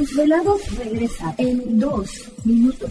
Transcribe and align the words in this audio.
Los 0.00 0.08
desvelados 0.08 0.62
regresa 0.78 1.34
en 1.36 1.78
dos 1.78 2.10
minutos. 2.44 2.90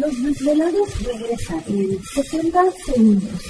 Los 0.00 0.22
desvelados 0.22 1.04
regresa 1.04 1.62
en 1.66 2.02
60 2.02 2.64
segundos. 2.86 3.49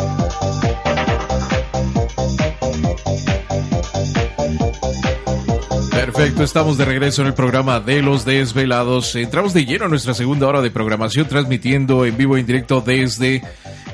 Perfecto, 5.90 6.44
estamos 6.44 6.78
de 6.78 6.86
regreso 6.86 7.24
en 7.24 7.30
el 7.30 7.34
programa 7.34 7.80
de 7.80 8.04
los 8.04 8.26
desvelados. 8.26 9.16
Entramos 9.16 9.56
de 9.56 9.66
lleno 9.66 9.86
a 9.86 9.88
nuestra 9.88 10.14
segunda 10.14 10.48
hora 10.48 10.62
de 10.62 10.70
programación, 10.70 11.28
transmitiendo 11.28 12.06
en 12.06 12.16
vivo 12.16 12.38
e 12.38 12.42
indirecto 12.42 12.82
desde 12.82 13.42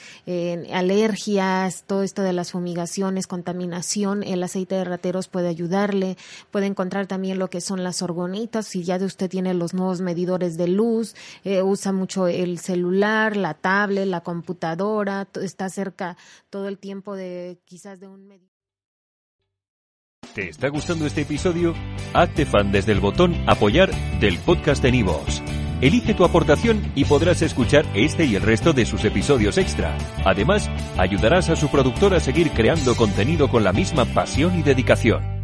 alergias, 0.73 1.83
todo 1.87 2.03
esto 2.03 2.21
de 2.21 2.33
las 2.33 2.51
fumigaciones, 2.51 3.27
contaminación, 3.27 4.23
el 4.23 4.43
aceite 4.43 4.75
de 4.75 4.83
rateros 4.83 5.27
puede 5.27 5.47
ayudarle, 5.47 6.17
puede 6.51 6.65
encontrar 6.65 7.07
también 7.07 7.39
lo 7.39 7.49
que 7.49 7.61
son 7.61 7.83
las 7.83 8.01
orgonitas, 8.01 8.48
si 8.63 8.83
ya 8.83 8.99
de 8.99 9.05
usted 9.05 9.29
tiene 9.29 9.53
los 9.53 9.73
nuevos 9.73 10.01
medidores 10.01 10.57
de 10.57 10.67
luz, 10.67 11.15
eh, 11.43 11.61
usa 11.61 11.91
mucho 11.91 12.27
el 12.27 12.59
celular, 12.59 13.37
la 13.37 13.53
tablet, 13.53 14.07
la 14.07 14.21
computadora, 14.21 15.27
está 15.41 15.69
cerca 15.69 16.17
todo 16.49 16.67
el 16.67 16.77
tiempo 16.77 17.15
de 17.15 17.59
quizás 17.65 17.99
de 17.99 18.07
un 18.07 18.27
medidor. 18.27 18.49
¿Te 20.33 20.49
está 20.49 20.69
gustando 20.69 21.05
este 21.05 21.21
episodio? 21.21 21.73
Hazte 22.13 22.45
fan 22.45 22.71
desde 22.71 22.91
el 22.91 22.99
botón 22.99 23.35
apoyar 23.47 23.91
del 24.19 24.37
podcast 24.39 24.83
de 24.83 24.91
Nivos. 24.91 25.41
Elige 25.81 26.13
tu 26.13 26.25
aportación 26.25 26.91
y 26.93 27.05
podrás 27.05 27.41
escuchar 27.41 27.85
este 27.95 28.25
y 28.25 28.35
el 28.35 28.41
resto 28.41 28.73
de 28.73 28.85
sus 28.85 29.05
episodios 29.05 29.57
extra. 29.57 29.97
Además, 30.25 30.69
ayudarás 30.97 31.49
a 31.49 31.55
su 31.55 31.69
productor 31.69 32.13
a 32.13 32.19
seguir 32.19 32.51
creando 32.51 32.95
contenido 32.95 33.49
con 33.49 33.63
la 33.63 33.71
misma 33.71 34.05
pasión 34.05 34.59
y 34.59 34.61
dedicación. 34.61 35.38